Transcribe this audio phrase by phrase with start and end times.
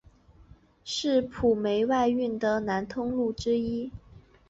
[0.83, 3.91] 是晋煤外运的南通路之一。